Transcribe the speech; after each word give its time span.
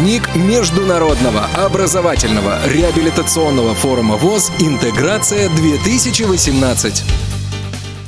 Дневник 0.00 0.34
Международного 0.34 1.44
образовательного 1.54 2.66
реабилитационного 2.66 3.74
форума 3.74 4.16
ВОЗ 4.16 4.50
«Интеграция-2018». 4.58 7.02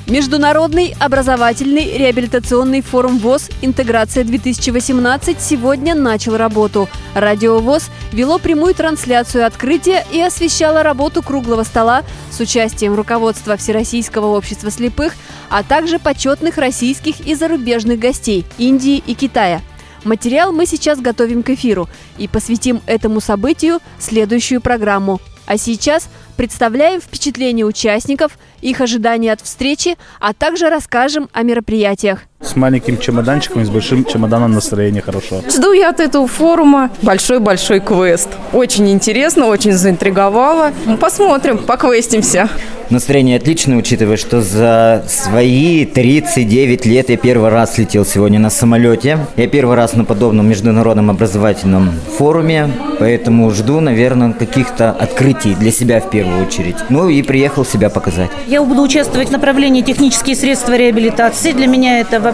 Международный 0.07 0.97
образовательный 0.99 1.99
реабилитационный 1.99 2.81
форум 2.81 3.19
ВОЗ 3.19 3.51
«Интеграция-2018» 3.61 5.37
сегодня 5.39 5.95
начал 5.95 6.39
работу. 6.39 6.89
Радио 7.15 7.59
ВОЗ 7.59 7.91
вело 8.11 8.39
прямую 8.39 8.75
трансляцию 8.75 9.47
открытия 9.47 10.07
и 10.11 10.19
освещало 10.19 10.83
работу 10.83 11.23
круглого 11.23 11.63
стола 11.63 12.05
с 12.31 12.41
участием 12.41 12.95
руководства 12.95 13.59
Всероссийского 13.59 14.35
общества 14.35 14.71
слепых, 14.71 15.13
а 15.51 15.63
также 15.63 15.99
почетных 15.99 16.57
российских 16.57 17.21
и 17.27 17.35
зарубежных 17.35 17.99
гостей 17.99 18.47
Индии 18.57 19.03
и 19.07 19.13
Китая– 19.13 19.61
Материал 20.05 20.53
мы 20.53 20.67
сейчас 20.67 21.01
готовим 21.01 21.43
к 21.43 21.51
эфиру 21.51 21.89
и 22.19 22.27
посвятим 22.27 22.83
этому 22.87 23.21
событию 23.21 23.79
следующую 23.99 24.61
программу. 24.61 25.21
А 25.47 25.57
сейчас 25.57 26.09
представляем 26.37 27.01
впечатления 27.01 27.65
участников, 27.65 28.39
их 28.61 28.81
ожидания 28.81 29.33
от 29.33 29.41
встречи, 29.41 29.97
а 30.19 30.33
также 30.33 30.71
расскажем 30.71 31.29
о 31.33 31.43
мероприятиях. 31.43 32.25
С 32.43 32.57
маленьким 32.57 32.99
чемоданчиком 32.99 33.63
и 33.63 33.65
с 33.65 33.71
большим 33.71 34.05
чемоданом 34.05 34.53
настроение 34.53 35.01
хорошо. 35.01 35.43
Жду 35.49 35.73
я 35.73 35.91
от 35.91 36.01
этого 36.01 36.27
форума 36.27 36.91
большой-большой 37.01 37.81
квест. 37.81 38.29
Очень 38.53 38.91
интересно, 38.91 39.47
очень 39.47 39.73
заинтриговало. 39.73 40.73
Ну, 40.85 40.97
посмотрим, 40.97 41.59
поквестимся. 41.59 42.49
Настроение 42.91 43.39
отличное, 43.39 43.79
учитывая, 43.79 44.19
что 44.19 44.43
за 44.43 45.05
свои 45.09 45.87
39 45.87 46.85
лет 46.85 47.09
я 47.09 47.17
первый 47.17 47.49
раз 47.49 47.79
летел 47.79 48.05
сегодня 48.05 48.39
на 48.39 48.51
самолете. 48.51 49.19
Я 49.37 49.47
первый 49.47 49.77
раз 49.77 49.95
на 49.95 50.05
подобном 50.05 50.51
международном 50.51 51.09
образовательном 51.09 51.93
форуме, 52.19 52.69
поэтому 52.99 53.51
жду, 53.51 53.81
наверное, 53.81 54.35
каких-то 54.35 54.91
открытий 54.91 55.55
для 55.55 55.71
себя 55.71 56.01
в 56.01 56.11
первую 56.11 56.45
очередь. 56.47 56.77
Ну 56.91 57.09
и 57.09 57.23
приехал 57.23 57.65
себя 57.65 57.89
показать. 57.89 58.31
Я 58.47 58.63
буду 58.63 58.83
участвовать 58.83 59.29
в 59.29 59.33
направлении 59.33 59.81
технические 59.81 60.37
средства 60.37 60.77
реабилитации. 60.77 61.53
Для 61.53 61.69
меня 61.69 62.01
это 62.01 62.21
вообще 62.21 62.32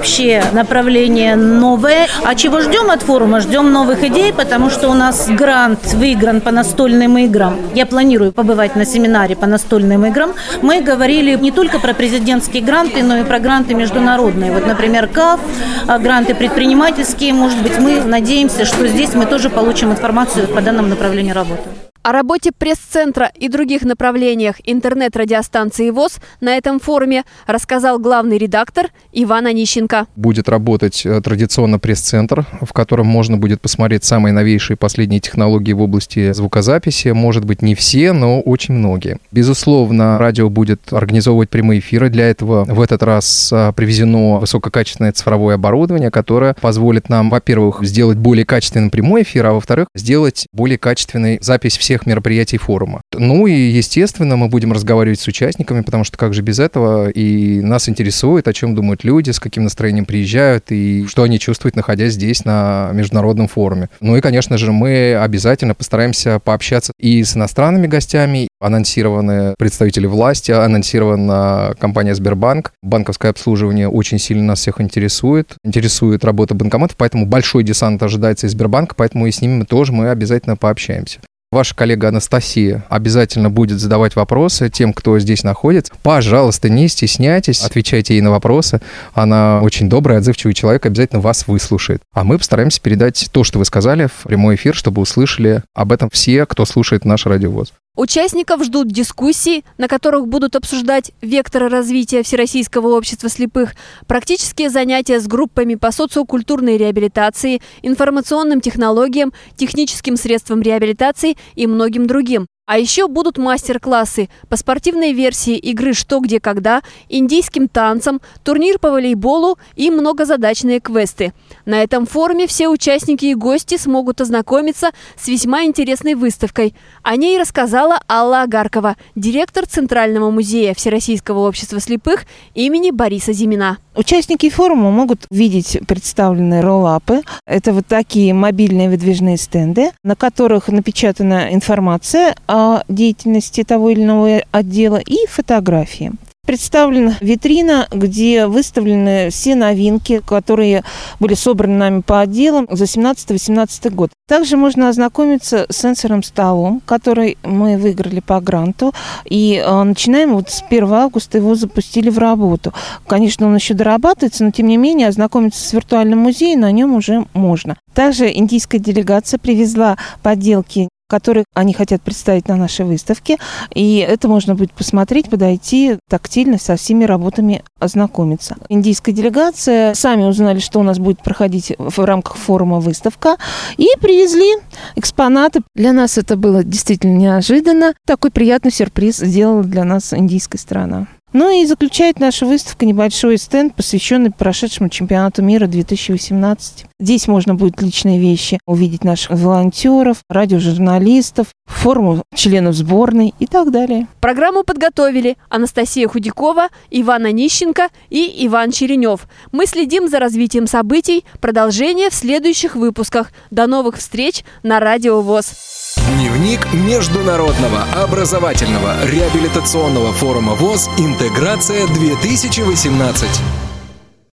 направление 0.53 1.37
новое. 1.37 2.07
А 2.25 2.35
чего 2.35 2.61
ждем 2.61 2.91
от 2.91 3.03
форума? 3.03 3.41
Ждем 3.41 3.73
новых 3.73 4.05
идей, 4.05 4.33
потому 4.33 4.71
что 4.71 4.89
у 4.89 4.95
нас 4.95 5.29
грант 5.29 5.95
выигран 5.95 6.41
по 6.41 6.51
настольным 6.51 7.19
играм. 7.19 7.57
Я 7.75 7.87
планирую 7.87 8.33
побывать 8.33 8.77
на 8.77 8.85
семинаре 8.85 9.37
по 9.37 9.47
настольным 9.47 10.07
играм 10.07 10.33
мы 10.63 10.81
говорили 10.81 11.35
не 11.37 11.51
только 11.51 11.79
про 11.79 11.95
президентские 11.95 12.63
гранты, 12.63 13.03
но 13.03 13.17
и 13.19 13.25
про 13.25 13.39
гранты 13.39 13.75
международные. 13.75 14.53
Вот, 14.53 14.67
например, 14.67 15.09
КАФ, 15.09 15.41
а, 15.87 15.99
гранты 15.99 16.35
предпринимательские. 16.35 17.33
Может 17.33 17.63
быть, 17.63 17.79
мы 17.79 18.03
надеемся, 18.03 18.65
что 18.65 18.87
здесь 18.87 19.15
мы 19.15 19.27
тоже 19.27 19.51
получим 19.51 19.91
информацию 19.91 20.47
по 20.49 20.61
данному 20.61 20.89
направлению 20.89 21.35
работы. 21.35 21.88
О 22.03 22.13
работе 22.13 22.53
пресс-центра 22.57 23.31
и 23.35 23.49
других 23.49 23.83
направлениях 23.83 24.57
интернет-радиостанции 24.65 25.91
ВОЗ 25.91 26.21
на 26.41 26.57
этом 26.57 26.79
форуме 26.79 27.25
рассказал 27.47 27.99
главный 27.99 28.39
редактор 28.39 28.87
Иван 29.13 29.47
Онищенко. 29.47 30.07
Будет 30.15 30.49
работать 30.49 31.05
э, 31.05 31.21
традиционно 31.21 31.81
пресс-центр, 31.81 32.47
в 32.63 32.73
котором 32.73 33.07
можно 33.09 33.37
будет 33.37 33.61
посмотреть 33.61 34.05
самые 34.05 34.33
новейшие 34.33 34.77
последние 34.77 35.21
технологии 35.21 35.73
в 35.73 35.83
области 35.83 36.33
звукозаписи. 36.33 37.09
Может 37.09 37.45
быть, 37.45 37.63
не 37.63 37.75
все, 37.75 38.13
но 38.13 38.41
очень 38.41 38.75
многие. 38.75 39.19
Безусловно, 39.33 40.19
радио 40.19 40.49
будет 40.49 40.93
организовывать 40.93 41.51
прямые 41.51 41.81
эфиры. 41.81 42.11
Для 42.11 42.31
этого 42.31 42.65
в 42.65 42.81
этот 42.81 43.03
раз 43.03 43.53
э, 43.53 43.73
привезено 43.75 44.39
высококачественное 44.39 45.13
цифровое 45.13 45.57
оборудование, 45.57 46.13
которое 46.13 46.55
позволит 46.55 47.09
нам, 47.09 47.29
во-первых, 47.29 47.81
сделать 47.83 48.19
более 48.19 48.47
качественный 48.47 48.91
прямой 48.91 49.23
эфир, 49.23 49.47
а 49.47 49.53
во-вторых, 49.53 49.89
сделать 49.97 50.47
более 50.53 50.79
качественный 50.79 51.39
запись 51.43 51.77
всех 51.77 51.88
всех 51.89 52.05
мероприятий 52.05 52.59
форума. 52.59 53.01
Ну 53.15 53.47
и, 53.47 53.55
естественно, 53.55 54.37
мы 54.37 54.49
будем 54.49 54.75
разговаривать 54.75 55.21
с 55.21 55.27
участниками, 55.27 55.81
потому 55.81 56.05
что 56.05 56.19
как 56.19 56.35
же 56.35 56.43
без 56.43 56.59
этого, 56.59 57.09
и 57.09 57.63
нас 57.63 57.89
интересует, 57.89 58.47
о 58.47 58.53
чем 58.53 58.75
думают 58.75 59.05
люди, 59.05 59.31
с 59.31 59.41
каким 59.41 59.65
настроением 59.65 60.05
приезжают, 60.05 60.67
и 60.69 61.07
что 61.09 61.23
они 61.23 61.39
чувствуют, 61.39 61.77
находясь 61.77 62.13
здесь 62.13 62.45
на 62.45 62.91
международном 62.93 63.49
форуме. 63.49 63.89
Ну 64.03 64.19
и, 64.19 64.21
конечно 64.21 64.59
же, 64.59 64.71
мы 64.71 65.17
обязательно 65.17 65.75
постараемся 65.75 66.39
пообщаться 66.39 66.93
и 67.01 67.25
с 67.25 67.35
иностранными 67.35 67.87
гостями, 67.87 68.49
анонсированы 68.61 69.55
представители 69.57 70.07
власти, 70.07 70.53
анонсирована 70.53 71.75
компания 71.79 72.15
Сбербанк. 72.15 72.73
Банковское 72.83 73.31
обслуживание 73.31 73.89
очень 73.89 74.19
сильно 74.19 74.45
нас 74.45 74.61
всех 74.61 74.83
интересует. 74.83 75.55
Интересует 75.65 76.23
работа 76.23 76.55
банкоматов, 76.55 76.99
поэтому 76.99 77.25
большой 77.25 77.63
десант 77.63 78.03
ожидается 78.03 78.47
из 78.47 78.51
Сбербанка, 78.51 78.95
поэтому 78.95 79.27
и 79.27 79.31
с 79.31 79.41
ними 79.41 79.61
мы 79.61 79.65
тоже 79.65 79.93
мы 79.93 80.11
обязательно 80.11 80.57
пообщаемся. 80.57 81.21
Ваша 81.51 81.75
коллега 81.75 82.09
Анастасия 82.09 82.85
обязательно 82.91 83.49
будет 83.49 83.81
задавать 83.81 84.17
вопросы 84.17 84.69
тем, 84.69 84.93
кто 84.93 85.19
здесь 85.19 85.45
находится. 85.45 85.95
Пожалуйста, 86.03 86.69
не 86.69 86.89
стесняйтесь, 86.89 87.63
отвечайте 87.63 88.13
ей 88.13 88.21
на 88.21 88.31
вопросы. 88.31 88.83
Она 89.15 89.61
очень 89.63 89.89
добрый, 89.89 90.19
отзывчивый 90.19 90.53
человек, 90.53 90.85
обязательно 90.85 91.23
вас 91.23 91.47
выслушает. 91.47 92.03
А 92.13 92.23
мы 92.23 92.37
постараемся 92.37 92.83
передать 92.83 93.31
то, 93.33 93.45
что 93.45 93.59
вы 93.59 93.65
сказали 93.65 94.09
в 94.09 94.25
прямой 94.25 94.57
эфир, 94.57 94.75
чтобы 94.75 95.01
услышали 95.01 95.63
об 95.75 95.91
этом 95.91 96.11
все, 96.13 96.45
кто 96.45 96.67
слушает 96.67 97.07
наш 97.07 97.25
радиовоз. 97.25 97.73
Участников 97.99 98.63
ждут 98.63 98.87
дискуссии, 98.87 99.65
на 99.77 99.89
которых 99.89 100.29
будут 100.29 100.55
обсуждать 100.55 101.11
векторы 101.21 101.69
развития 101.69 102.23
Всероссийского 102.23 102.97
общества 102.97 103.29
слепых, 103.29 103.75
практические 104.07 104.71
занятия 104.71 105.19
с 105.19 105.27
группами 105.27 105.75
по 105.75 105.91
социокультурной 105.91 106.77
реабилитации, 106.77 107.61
информационным 107.83 108.61
технологиям, 108.61 109.33
техническим 109.57 110.17
средствам 110.17 110.63
реабилитации 110.63 111.37
и 111.57 111.67
многим 111.67 112.07
другим. 112.07 112.47
А 112.69 112.77
еще 112.79 113.09
будут 113.09 113.39
мастер-классы 113.39 114.29
по 114.51 114.57
спортивной 114.59 115.15
версии 115.15 115.57
игры 115.57 115.95
«Что, 115.95 116.21
где, 116.21 116.39
когда», 116.39 116.83
индийским 117.09 117.67
танцам, 117.67 118.21
турнир 118.45 118.79
по 118.79 118.91
волейболу 118.91 119.57
и 119.75 119.91
многозадачные 119.91 120.79
квесты. 120.79 121.33
На 121.65 121.83
этом 121.83 122.05
форуме 122.05 122.47
все 122.47 122.69
участники 122.69 123.25
и 123.25 123.35
гости 123.35 123.79
смогут 123.79 124.21
ознакомиться 124.21 124.91
с 125.17 125.29
весьма 125.29 125.65
интересной 125.65 126.15
выставкой. 126.15 126.75
О 127.03 127.17
ней 127.17 127.41
рассказала 127.41 128.03
Алла 128.07 128.43
Агаркова, 128.43 128.97
директор 129.17 129.65
Центрального 129.65 130.31
музея 130.31 130.75
Всероссийского 130.75 131.49
общества 131.49 131.81
слепых 131.81 132.27
имени 132.53 132.91
Бориса 132.91 133.33
Зимина. 133.33 133.79
Участники 133.97 134.51
форума 134.51 134.91
могут 134.91 135.25
видеть 135.31 135.79
представленные 135.89 136.61
роллапы. 136.61 137.23
Это 137.47 137.73
вот 137.73 137.87
такие 137.87 138.35
мобильные 138.35 138.91
выдвижные 138.91 139.39
стенды, 139.39 139.91
на 140.05 140.15
которых 140.15 140.69
напечатана 140.69 141.53
информация 141.53 142.37
о 142.47 142.58
деятельности 142.89 143.65
того 143.65 143.91
или 143.91 144.03
иного 144.03 144.43
отдела 144.53 144.97
и 144.97 145.27
фотографии. 145.27 146.13
Представлена 146.49 147.15
витрина, 147.21 147.89
где 147.91 148.47
выставлены 148.47 149.29
все 149.29 149.55
новинки, 149.55 150.23
которые 150.25 150.83
были 151.21 151.35
собраны 151.35 151.77
нами 151.77 152.01
по 152.01 152.21
отделам 152.21 152.67
за 152.71 152.85
17-18 152.85 153.91
год. 153.91 154.13
Также 154.27 154.57
можно 154.57 154.89
ознакомиться 154.89 155.67
с 155.69 155.77
сенсорным 155.77 156.23
столом, 156.23 156.81
который 156.87 157.37
мы 157.43 157.77
выиграли 157.77 158.21
по 158.21 158.41
гранту. 158.41 158.95
И 159.27 159.63
э, 159.63 159.83
начинаем 159.83 160.33
вот 160.33 160.49
с 160.49 160.65
1 160.67 160.91
августа 160.91 161.37
его 161.37 161.55
запустили 161.55 162.09
в 162.09 162.17
работу. 162.17 162.73
Конечно, 163.07 163.47
он 163.47 163.55
еще 163.55 163.75
дорабатывается, 163.75 164.43
но 164.43 164.51
тем 164.51 164.69
не 164.69 164.79
менее 164.79 165.09
ознакомиться 165.09 165.63
с 165.63 165.75
виртуальным 165.75 166.21
музеем 166.21 166.61
на 166.61 166.73
нем 166.73 166.95
уже 166.95 167.27
можно. 167.35 167.77
Также 167.93 168.33
индийская 168.33 168.79
делегация 168.79 169.37
привезла 169.37 169.99
поделки 170.23 170.89
которые 171.09 171.45
они 171.55 171.73
хотят 171.73 172.03
представить 172.03 172.49
на 172.49 172.57
нашей 172.57 172.85
выставке. 172.85 173.39
И 173.75 173.99
это 173.99 174.29
можно 174.29 174.55
будет 174.55 174.73
посмотреть, 174.73 175.29
подойти 175.29 175.99
тактильно 176.09 176.59
со 176.59 176.77
всеми 176.77 177.05
работами 177.05 177.63
ознакомиться. 177.81 178.57
Индийская 178.69 179.13
делегация 179.13 179.95
сами 179.95 180.25
узнали, 180.25 180.59
что 180.59 180.81
у 180.81 180.83
нас 180.83 180.99
будет 180.99 181.23
проходить 181.23 181.73
в 181.79 182.05
рамках 182.05 182.37
форума 182.37 182.81
выставка, 182.81 183.37
и 183.77 183.89
привезли 184.01 184.55
экспонаты. 184.97 185.63
Для 185.75 185.93
нас 185.93 186.19
это 186.19 186.37
было 186.37 186.63
действительно 186.63 187.17
неожиданно. 187.17 187.95
Такой 188.07 188.31
приятный 188.31 188.71
сюрприз 188.71 189.17
сделала 189.17 189.63
для 189.63 189.85
нас 189.85 190.13
индийская 190.13 190.59
страна. 190.59 191.07
Ну 191.33 191.51
и 191.51 191.67
заключает 191.67 192.21
наша 192.21 192.47
выставка 192.47 192.87
небольшой 192.87 193.37
стенд, 193.37 193.75
посвященный 193.75 194.31
прошедшему 194.31 194.89
чемпионату 194.89 195.43
мира 195.43 195.67
2018. 195.67 196.87
Здесь 196.99 197.29
можно 197.29 197.55
будет 197.55 197.83
личные 197.83 198.19
вещи 198.19 198.59
увидеть 198.67 199.05
наших 199.05 199.33
волонтеров, 199.33 200.19
радиожурналистов, 200.31 201.49
форму 201.67 202.23
членов 202.35 202.75
сборной 202.75 203.35
и 203.39 203.47
так 203.47 203.71
далее. 203.71 204.07
Программу 204.21 204.65
подготовили 204.65 205.37
Анастасия 205.51 206.09
Худякова, 206.09 206.69
Иван 206.91 207.27
Онищенко 207.27 207.89
и 208.09 208.47
Иван 208.47 208.71
Черенев. 208.71 209.29
Мы 209.53 209.67
следим 209.67 210.09
за 210.09 210.19
развитием 210.21 210.67
событий. 210.67 211.25
Продолжение 211.41 212.09
в 212.09 212.15
следующих 212.15 212.75
выпусках. 212.75 213.33
До 213.51 213.67
новых 213.67 213.99
встреч 213.99 214.45
на 214.63 214.81
Радио 214.81 215.21
ВОЗ. 215.21 215.68
Дневник 216.15 216.73
Международного 216.73 217.83
образовательного 217.93 219.05
реабилитационного 219.05 220.15
форума 220.15 220.55
ВОЗ 220.55 220.89
«Интеграция-2018». 220.97 223.58